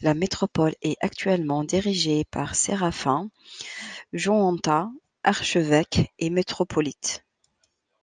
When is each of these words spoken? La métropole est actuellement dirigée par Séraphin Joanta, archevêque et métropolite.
La 0.00 0.14
métropole 0.14 0.76
est 0.80 0.96
actuellement 1.00 1.64
dirigée 1.64 2.24
par 2.24 2.54
Séraphin 2.54 3.32
Joanta, 4.12 4.90
archevêque 5.24 6.12
et 6.20 6.30
métropolite. 6.30 7.24